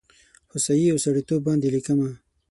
هوسايي 0.51 0.87
او 0.93 0.97
سړیتوب 1.05 1.41
باندې 1.47 1.67
لیکمه 1.75 2.09